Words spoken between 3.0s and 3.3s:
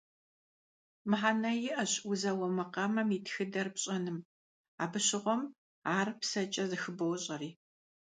и